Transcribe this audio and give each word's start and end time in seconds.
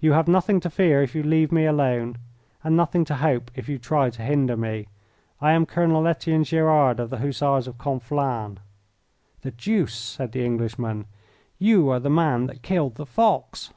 You 0.00 0.12
have 0.12 0.26
nothing 0.26 0.58
to 0.60 0.70
fear 0.70 1.02
if 1.02 1.14
you 1.14 1.22
leave 1.22 1.52
me 1.52 1.66
alone, 1.66 2.16
and 2.64 2.74
nothing 2.74 3.04
to 3.04 3.16
hope 3.16 3.50
if 3.54 3.68
you 3.68 3.78
try 3.78 4.08
to 4.08 4.22
hinder 4.22 4.56
me. 4.56 4.88
I 5.38 5.52
am 5.52 5.66
Colonel 5.66 6.06
Etienne 6.06 6.44
Gerard, 6.44 6.98
of 6.98 7.10
the 7.10 7.18
Hussars 7.18 7.68
of 7.68 7.76
Conflans." 7.76 8.60
"The 9.42 9.50
deuce!" 9.50 9.94
said 9.94 10.32
the 10.32 10.46
Englishman. 10.46 11.04
"You 11.58 11.90
are 11.90 12.00
the 12.00 12.08
man 12.08 12.46
that 12.46 12.62
killed 12.62 12.94
the 12.94 13.04
fox." 13.04 13.70